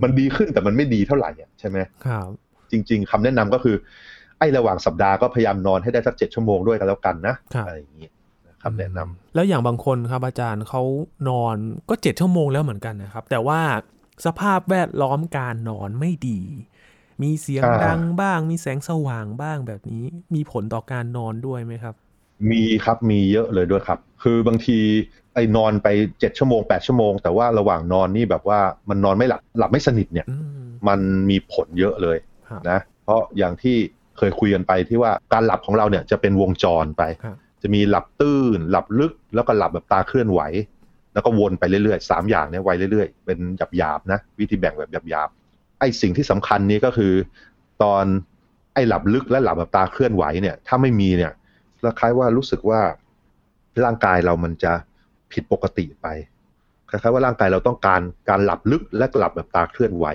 [0.03, 2.29] มันดีขึ้นแต่มันไม่ดีเท่าไหร่ใช่ไหมครับ
[2.71, 3.75] จริง ๆคำแนะนำก็คือ
[4.39, 7.35] ไอ้ระหว่างสัปดาห์ก็พยายามนอนให้ได้สักเจ็ดชั่วโมงด้วยกันแล้วกันนะ
[7.67, 8.09] อะไรอย่างนี้
[8.63, 10.81] คำแนะนำแล้วอย่างบางคนครับอาจารย์เขา
[11.29, 11.55] นอน
[11.89, 13.59] ก็เจ็ดชั่วโมงแล้วเหมือนกันนะครับ แต่ว่า
[14.25, 16.41] สภาพแวดล้อมการนอนไม่ดี
[17.23, 20.03] มีเสียงดังบ้าง มีแสงสว่างบ้างแบบนี้
[20.35, 21.95] มีผลต่อการนอนด้วยไหมครับ
[22.51, 24.77] มีครับมีเยอะเลยด้วยครับ คือบางที
[25.33, 25.87] ไอ้นอนไป
[26.19, 28.59] เจ็ดชั่วโมงแปดชั่วโมง แต่ว่าระหว่างนอนนี่แบบว่า
[28.89, 30.27] มันนอนไม่หลับหลับไม่สนิทเนี่ย
[30.87, 32.17] มันมีผลเยอะเลย
[32.69, 33.75] นะเพราะอย่างที่
[34.17, 37.03] เคยคุยกันไปที่ว่าการหลับของเราเนี่ยจะเป็นวงจรไป
[37.61, 40.41] จะมีหลับตื้น หลับลึกแล้วก็หลับแบบตาเคลื่อนไหว
[41.13, 43.39] แล้วก็วนไปเรื่อยๆสามอย่างนี้ไว้เรื่อยๆ เป็น
[43.77, 47.13] หยาบๆนะ วิธีแบ่งแบบหยาบๆไอ้สิ่งที่สำคัญนี้ก็คือ
[47.83, 48.05] ตอน
[48.73, 51.31] ไอ้หลับลึกและหลับแบบตาเคลื่อนไหวเนี่ย ถ้าไม่มีเนี่ย
[51.81, 52.81] คล้ายว่ารู้สึกว่า
[53.85, 54.73] ร่างกายเรามันจะ
[55.31, 56.07] ผิดปกติไป
[56.89, 60.05] คล้ายๆว่าร่างกายเราต้องการการหลับลึกและหลับแบบตาเคลื่อนไหว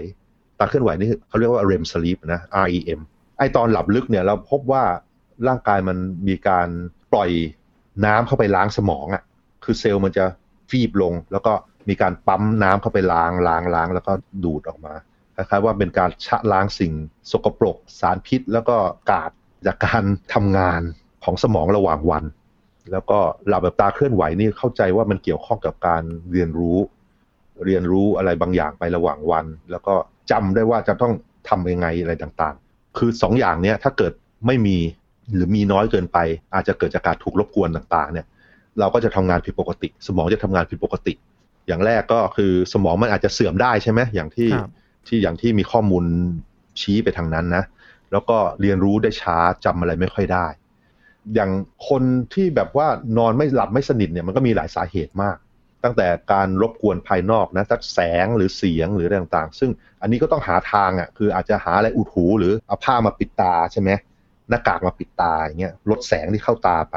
[0.58, 3.00] ตาเคลื่อนไหวนี่เขาเรียกว่า REM sleep นะ REM
[3.38, 4.84] ไอตอนหลับลึกเนี่ยเราพบว่า
[5.48, 5.96] ร่างกายมัน
[6.28, 6.68] มีการ
[7.12, 7.30] ปล่อย
[8.04, 9.22] น้ำเข้าไปล้างสมองอะ่ะ
[9.64, 10.24] คือเซลล์มันจะ
[10.70, 11.52] ฟีบลง แล้วก็
[11.88, 14.12] มีการปั๊มน้ำเข้าไปล้างล้างล้างแล้วก็
[14.44, 14.94] ดูดออกมา
[15.34, 16.92] คล้ายๆว่าเป็นการชะล้างสิ่ง
[17.30, 18.76] สกปรก สารพิษ แล้วก็
[19.10, 19.30] กาด
[19.66, 20.04] จากการ
[20.34, 20.80] ทำงาน
[21.24, 22.24] ของสมองระหว่างวัน
[22.92, 26.02] แล้วก็หลับแบบตาเคลื่อนไหวนี่เข้าใจว่ามันเกี่ยวข้องกับการ
[26.32, 26.78] เรียนรู้
[27.64, 29.94] เรียนรู้อะไรบางอย่างไประหว่างวัน แล้วก็
[30.30, 31.12] จำได้ว่าจะต้อง
[31.48, 34.12] ทำยังไงอะไรต่างๆ คือสองอย่างเนี้ยถ้าเกิด
[34.46, 34.78] ไม่มี
[35.34, 36.18] หรือมีน้อยเกินไป
[36.54, 38.26] อาจจะเกิดจากการถูกรบกวนต่างๆเนี่ย
[38.80, 41.14] เราก็จะทำงานผิดปกติ สมองจะทำงานผิดปกติ
[41.66, 44.50] อย่างแรกก็คือสมองมันอาจจะเสื่อมได้ใช่ไหมอย่างที่
[45.06, 46.04] ที่อย่างที่มีข้อมูล
[46.80, 47.64] ชี้ไปทางนั้นนะ
[48.12, 50.46] แล้วก็เรียนรู้ได้ช้าจำอะไรไม่ค่อยได้
[51.34, 51.50] อย่าง
[51.88, 52.02] คน
[52.34, 52.88] ที่แบบว่า
[53.18, 55.36] นอนไม่หลับไม่สนิทเนี่ยมันก็มีหลายสาเหตุมาก
[55.84, 59.70] ตั้งแต่การรบกวนภายนอกนะทักแสงหรือเสียงหรืออะไรต่างๆ ซึ่ง
[60.02, 63.90] อันนี้ก็ต้องหาทางอะคืออาจจะหาอะไรอุดหู หรือเอาผ้ามาปิดตาใช่ไหม
[64.48, 66.96] หน้ากากมาปิดตาอย่างเงี้ยลดแสงที่เข้าตาไป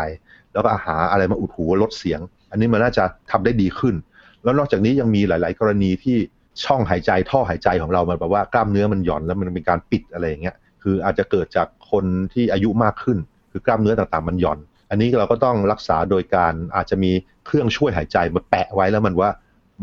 [0.53, 2.19] แล้วก็หาอะไรมาอุดหูลดเสียง
[2.51, 3.95] อันนี้มันน่าจะทำได้ดีขึ้น
[4.43, 6.17] แล้วนอกจากนี้ยังมีหลาย ๆ กรณีที่
[6.65, 13.17] ช่องหายใจท่อหายใจของเรามันแบบว่ากล้ามเนื้อมันหย่อนแล้วมันเป็นการปิดอะไรอย่างเงี้ยคืออาจจะเกิดจากคนที่อายุมากขึ้น
[13.51, 14.59] คือกล้ามเนื้อต่างๆมันหย่อน
[14.89, 17.11] อันนี้เราก็ต้องรักษาโดยการอาจจะมี
[17.45, 19.29] เครื่องช่วยหายใจมาแปะไว้แล้วมันว่า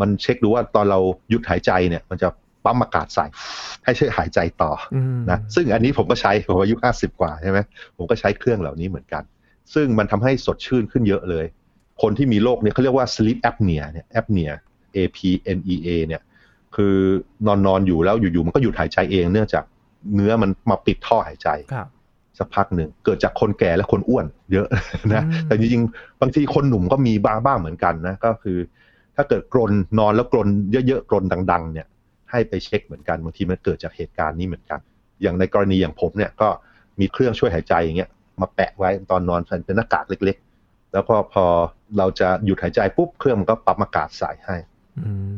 [0.01, 1.01] มันเช็คดูว่าตอนเรา
[1.31, 2.29] หยุดหายใจเนี่ยมันจะ
[2.65, 3.27] ปั๊มอากาศใส่
[3.85, 4.73] ให้ช่วยหายใจต่อ
[5.31, 7.59] นะซึ่งอันนี้ผมก็ใช้ผมอายุห้าสิบกว่าใช่ไหม
[7.97, 9.23] ผมก็ใช้เครื่องเหล่านี้เหมือนกัน
[9.75, 11.45] ซึ่งมันทำให้สดชื่นขึ้นเยอะเลย
[12.03, 14.53] คนที่มีโรคเนี่ยเขาเรียกว่า sleep apnea เนี่ย apnea
[14.97, 15.19] A P
[15.57, 16.23] N E A เนี่ย
[16.77, 16.95] คือ
[17.47, 19.65] นอนนอนอยู่แล้วอยู่ๆมันก็หยุดหายใจเอง เนื่องจาก
[20.15, 21.49] เนื้อมันมาปิดท่อหายใจ
[22.39, 24.67] สักพักหนึ่งเกิดจากคนแก่และคนอ้วน เยอะ
[25.15, 28.59] นะแต่จริงๆบางทีคนหนุ่มก็มีบ้างบ้างเหมือนกันนะก็คือ
[29.17, 31.87] ถ้าเกิดกรนนอนแล้วกรนเยอะๆกรนดัง ๆ เนี่ย
[32.31, 34.81] ให้ไปเช็คเหมือนกันบางทีมันเกิดจากเหตุการณ์นี้เหมือนกัน
[35.23, 36.49] อย่างในกรณีอย่างผมเนี่ยก็
[37.01, 38.11] มีเครื่องช่วยหายใจอย่างเงี้ย
[38.43, 41.45] มาแปะไว้ตอนนอนเป็นหน้ากากเล็ก ๆ แล้วก็พอ
[41.99, 44.57] เราจะหยุดหายใจปุ๊บเครื่องมันก็ปรับอากาศใส่ให้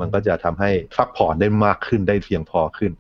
[0.00, 2.92] มันก็จะทำให้พักผ่อนได้มากขึ้นได้เพียงพอขึ้น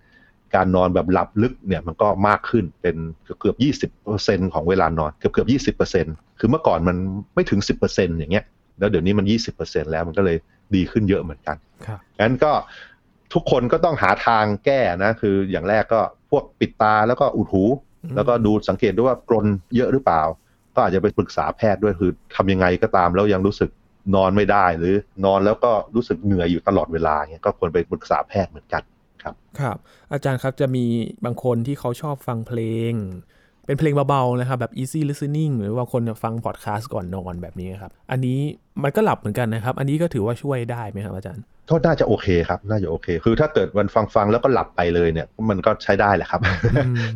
[0.54, 2.96] การนอนแบบหลับลึกเนี่ยมันก็มากขึ้นเป็น
[3.40, 6.06] เกือบยี่สิบเปอร์เซ็นของเวลานอนเกือบเกือบยี่สิบเปอร์เซ็น
[6.38, 6.96] คือเมื่อก่อนมัน
[7.34, 8.44] ไม่ถึงสิบเปอร์เซ็นอย่างเงี้ย
[8.78, 10.36] แล้วเดี๋ยวนี้มันยี่สิบเปอร์เซ็นแล้วมันก็เลย
[10.74, 11.56] ดีขึ้นเยอะเหมือนกัน
[12.20, 12.52] งั้นก็
[13.34, 17.64] ทุกคนก็ต้องหาทางแก้นะ คืออย่างแรกก็พวกปิดตาแล้วก็อุดหู
[18.14, 20.22] แล้วก็ดูสังเกตด้วยว่ากรนเยอะหรือเปล่า
[20.74, 23.70] ก็อาจจะไปปรึกษาแพทย์ด้วยคือทำยังไงก็ตามแล้วยังรู้สึก
[24.14, 28.82] นอนไม่ได้หรือนอนแล้วก็รู้สึกเหนื่อยอยู่ตลอดเวลาเนี่ยก็ควรไปปรึกษาแพทย์เหมือนกัน
[29.22, 29.76] ครับ ครับ
[30.12, 30.84] อาจารย์ครับจะมี
[31.24, 32.60] บางคนที่เขาชอบฟังเพล
[32.90, 32.92] ง
[33.70, 38.38] เป็นเพลงเบาๆนะครับแบบ easy listening หรือบางคนฟังพอดแคสต์ก่อนนอนแบบนี้ครับ อันนี้
[38.82, 46.40] มันก็หลับเหมือนกันนะครับ อันนี้ก็ถือว่าช่วยได้ไหมครับอาจารย์ก็น่าจะโอเคครับ น่าจะโอเค คือถ้าเกิดมันฟังฟังแล้วก็หลับไปเลยเนี่ย มันก็ใช้ได้แหละครับ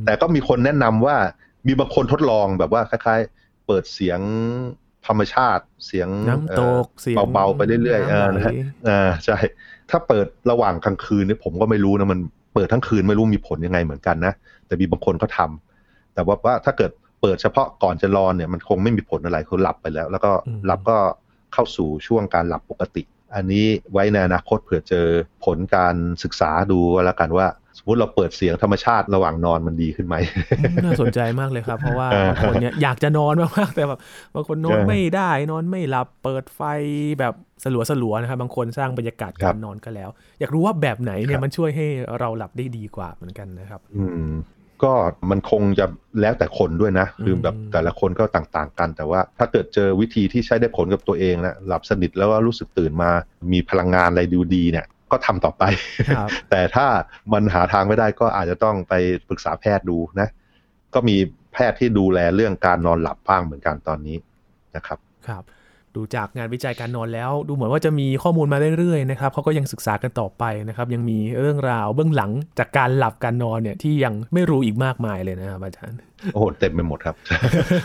[0.04, 1.16] แต่ก็มีคนแนะนำว่า
[1.66, 4.20] มีบางคนทดลองแบบว่าคล้าย ๆ เปิดเสียง
[5.06, 8.52] ธรรมชาติเสียงน้ำตกเสียงเบาๆไปเรื่อยๆอ่านะฮะ
[8.88, 9.36] อ่าใช่
[9.90, 12.20] ถ้าเปิดระหว่างกลางคืนเนี่ยผมก็ไม่รู้นะมัน
[12.54, 14.32] เปิดทั้งคืนไม่รู้มีผลยังไงเหมือนกันนะ
[14.66, 15.50] แต่มีบางคนเขาทา
[16.14, 20.30] แต่ว่าว่าถ้าเกิดเปิดเฉพาะก่อนจะนอนเนี่ยมันคงไม่มีผลอะไรคือหลับไปแล้ว แล้วก็
[20.66, 20.98] หลับก็
[21.52, 23.02] เข้าสู่ช่วงการหลับปกติ
[23.34, 25.06] อันนี้ไว้ในอนาคตเผื่อเจอ
[25.44, 27.46] ผลการศึกษาดูแล้วกันว่า
[27.78, 30.16] สมมติเราเปิดเสียงธรรมชาติระหว่างนอนมันดีขึ้นไหม
[30.84, 34.00] น่าสนใจมากเลยครับ เพราะว่าบางคนเนี่ยอยากจะนอนมากๆแต่แบบ
[34.34, 36.60] บางคนนอนไม่ได้นอนไม่หลับเปิดไฟ
[37.20, 41.86] แบบสลัวสลัวนะครับบางคนสร้างบรรยากาศการนอนก็แล้ว อยากรู้ว่าแบบไหนเนี่ยมันช่วยให้
[42.20, 44.34] เราหลับได้ดีกว่าเหมือนกันนะครับ อืม
[44.82, 44.92] ก็
[45.30, 45.86] มันคงจะ
[46.20, 53.10] แล้วแต่คนด้วยนะคือแบบแต่ละคนก็ต่างๆกัน แต่ว่าถ้าเกิดเจอวิธีที่ใช้ได้ผลกับตัวเองนะหลับสนิทแล้วก็รู้สึกตื่นมา
[53.52, 55.64] มีพลังงานอะไรดูดีเนี่ยก็ทำต่อไป
[56.50, 56.86] แต่ถ้า
[57.32, 58.94] มันหาทางไม่ได้ก็อาจจะต้องไป
[59.28, 60.28] ปรึกษาแพทย์ดูนะ
[60.94, 61.16] ก็มี
[61.52, 64.16] แพทย์ที่ดูแลเรื่องการนอนหลับบ้างเหมือนกันตอนนี้
[64.76, 65.42] นะครับ ครับ
[65.96, 75.98] ดูจากงานวิจัยการนอนแล้ว ดูเหมือนว่าจะมีข้อมูลมาเรื่อยๆนะครับเขาก็ยังศึกษากันต่อไปนะครับ ยังมีเรื่องราวเบื้องหลังจากการหลับการนอนเนี่ยที่ยังไม่รู้อีกมากมายเลยนะครับอาจารย์
[76.32, 77.14] โอ้โหเต็มไปหมดครับ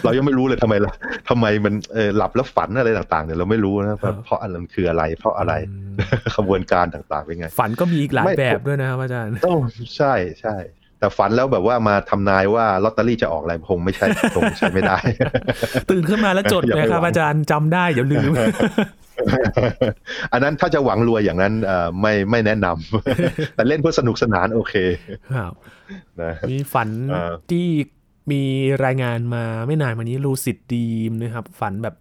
[0.03, 0.93] เรายังไม่รู้เลยทำไมล่ะ
[1.29, 1.73] ทำไมมัน
[2.17, 5.53] หลับแล้วฝันอะไรต่างๆเนี่ยเราไม่รู้นะเพราะอะไรคืออะไร เพราะอะไร
[6.35, 9.33] ขบวนการต่างๆเป็นไง ฝันก็มีอีกหลายแบบด้วยนะครับอาจารย์
[9.97, 10.55] ใช่ใช่
[10.99, 14.97] แต่ฝันแล้วแบบว่ามาทำนายว่าลอตเตอรี่จะออกอะไรคงไม่ใช่คงใช้ไม่ได้
[15.89, 18.31] ตื่นขึ้นมาแล้วจดนะครับอาจารย์จำได้อย่าลืม
[20.31, 21.53] อันนั้นถ้าจะหวังรวยอย่างนั้น
[22.01, 24.73] ไม่ไม่แนะนำแต่เล่นเพื่อสนุกสนานโอเค
[25.35, 25.53] ครับ
[26.49, 26.89] มีฝัน
[27.51, 27.67] ที่
[28.31, 28.43] มี
[28.85, 31.95] รายงานมาไม่นานมานี้รูสิตดีมนะครับ ฝันแบบ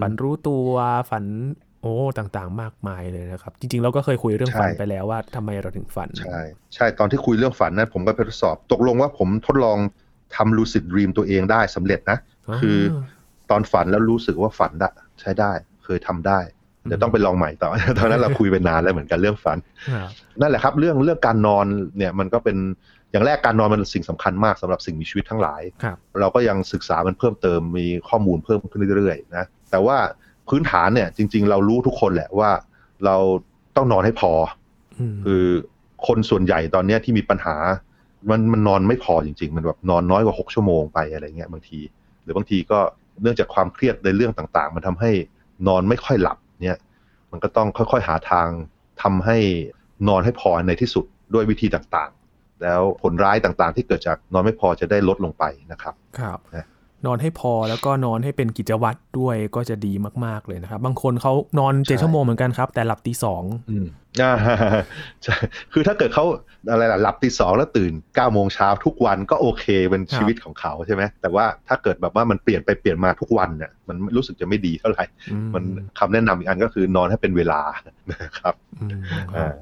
[0.00, 0.68] ฝันรู้ตัว
[1.10, 1.24] ฝัน
[1.82, 6.40] โอ้ต่างๆ มากมายเลยนะครับ จริงๆ เราก็เคยคุยเรื่องฝันไปแล้วว่าทำไมเราถึงฝัน ใช่
[6.74, 9.78] ใช่ตอนที่คุยเรื่องฝันนะผมก็ไปทดสอบ ตกลงว่าผมทดลอง
[10.36, 12.18] ทำลูซิดดีมตัวเองได้สำเร็จนะ
[12.62, 12.78] คือ
[13.50, 14.88] ตอนฝันแล้วรู้สึกว่าฝันได้
[15.20, 15.52] ใช้ได้
[15.84, 16.40] เคยทำได้
[16.86, 19.58] เดี๋ยวต้องไปลองใหม่ต่อตอนนั้นเราคุยไปนานแล้วเหมือนกันเรื่องฝัน
[20.40, 21.66] นั่นแหละครับเรื่องเรื่องการนอน
[21.96, 22.56] เนี่ยมันก็เป็น
[23.10, 25.62] อย่างแรกการนอนมันสิ่งสำคัญมากสำหรับสิ่งมีชีวิตทั้งหลาย
[26.20, 29.96] เราก็ยังศึกษามันเพิ่มเติมมีข้อมูลเพิ่มขึ้นเรื่อยๆนะแต่ว่า
[30.48, 32.50] พื้นฐานเนี่ย จริง ๆ เรารู้ทุกคนแหละว่า
[33.04, 33.16] เรา
[33.76, 34.32] ต้องนอนให้พอ
[35.24, 35.44] คือ
[36.06, 37.56] คนส่วนใหญ่ตอนเนี้ยที่มีปัญหา
[38.30, 41.78] มันมันนอนไม่พอจริง ๆ มันแบบนอนน้อยกว่าหกชั่วโมงไปอะไรเงี้ยบางที
[42.22, 42.78] หรือบางทีก็
[43.22, 45.10] เนื่องจากความเครียดในเรื่องต่าง ๆ มันทำให้
[45.68, 46.78] นอนไม่ค่อยหลับเนี่ย
[47.32, 48.48] มันก็ต้องค่อยๆหาทาง
[49.02, 49.36] ทำให้
[50.08, 56.38] นอนให้พอในที่สุดด้วยวิธีต่างๆ แล้วผลร้ายต่างๆ ที่เกิดจากนอนไม่พอจะได้ลดลงไปนะครับ ครับ
[57.02, 59.92] นะนอนให้พอแล้วก็นอนให้เป็นกิจวัตรด้วยก็จะดี
[60.24, 63.42] มาก ๆเลยนะครับ บางคนเขานอนเจ็ดชั่วโมงเหมือนกันครับ แต่หลับตีสอง
[64.20, 64.32] อ่า
[65.24, 65.34] ใช่
[65.72, 66.24] คือถ้าเกิดเขา
[66.70, 75.04] อะไรล่ะหลับตีสองแล้วตื่นเก้าโมงเช้าทุกวันก็โอเคเป็นชีวิตของเขาใช่ไหมแต่ว่าถ้าเกิดแบบว่ามันเปลี่ยนไปเปลี่ยนมาทุกวันเนี่ยมันรู้สึกจะไม่ดีเท่าไหร่
[75.54, 75.64] มัน
[75.98, 77.60] คำแนะนำอีกอันก็คือนอนให้เป็นเวลา
[78.12, 78.54] นะครับ
[79.36, 79.52] อ่า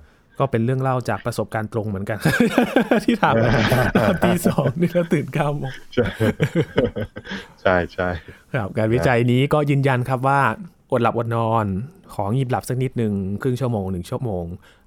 [0.41, 2.19] ก็เป็นเรื่องเล่าจากประสบการณ์ตรงเหมือนกัน
[3.05, 3.35] ที่ถาม
[4.25, 5.73] ตีสองนี่แล้วตื่นเก้าโมง
[7.63, 8.09] ใช่ใช่
[8.55, 10.41] ครับการวิจัยนี้ก็ยืนยันครับว่า
[10.93, 11.67] อดหลับอดนอน
[12.15, 14.45] ของหยิบหลับสักนิดหนึ่งครึ่งชั่วโมงหนึ่งชั่วโมง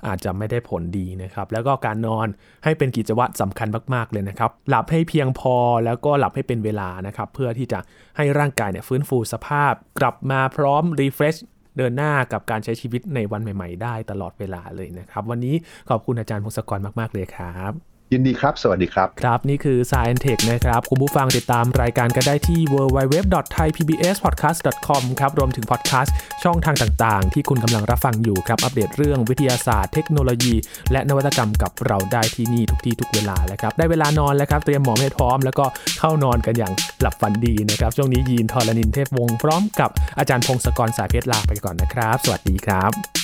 [0.08, 2.28] อาจจะไม่ได้ผลดีนะครับ แล้วก็การนอน
[2.64, 7.80] ให้เป็นกิจวัตรสำคัญมาก ๆ เลยนะครับ หลับให้เพียงพอแล้วก็หลับให้เป็นเวลานะครับ เพื่อที่จะ
[8.18, 11.36] ให้ร่างกายเนี่ยฟื้นฟูสภาพ กลับมาพร้อม refresh
[11.78, 15.56] เดินหน้ากับการใช้ชีวิตในวันใหม่ ๆ ได้ตลอดเวลาเลยนะครับ วันนี้
[15.90, 29.94] ขอบคุณอาจารย์พงศกรมาก ๆ เลยครับ ยินดีครับ สวัสดีครับ ครับ นี่คือ Science Tech นะครับ คุณผู้ฟังติดตามรายการก็ได้ที่ www.thaipbspodcast.com ครับ รวมถึงพอดแคสต์ช่องทางต่างๆ ที่คุณกำลังรับฟังอยู่ครับ อัปเดตเรื่องวิทยาศาสตร์
[29.94, 30.56] เทคโนโลยี
[30.92, 35.66] และนวัตกรรมกับเราได้ที่นี่ทุกที่ทุกเวลาแล้วครับ ได้เวลานอนแล้วครับ เตรียมหมอนให้พร้อม แล้วก็
[36.00, 43.23] เข้านอนกันอย่างหลับฝันดีนะครับ ช่วงนี้ยีนทอรนินเทพวงศ์พร้อมกับอาจารย์พงศกรสายเพชรลาไปก่อนนะครับ สวัสดีครับ